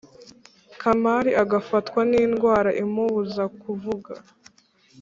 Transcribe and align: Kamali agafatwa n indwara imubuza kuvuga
Kamali 0.81 1.31
agafatwa 1.43 2.01
n 2.09 2.11
indwara 2.23 2.69
imubuza 2.83 3.43
kuvuga 3.61 4.13